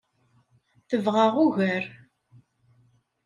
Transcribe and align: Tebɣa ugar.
Tebɣa 0.89 1.25
ugar. 1.43 1.83